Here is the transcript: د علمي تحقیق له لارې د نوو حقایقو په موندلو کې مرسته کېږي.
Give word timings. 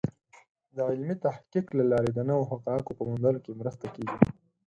د 0.75 0.77
علمي 0.89 1.15
تحقیق 1.25 1.65
له 1.77 1.83
لارې 1.91 2.11
د 2.13 2.19
نوو 2.29 2.43
حقایقو 2.51 2.97
په 2.97 3.03
موندلو 3.09 3.43
کې 3.45 3.51
مرسته 3.61 3.85
کېږي. 3.95 4.17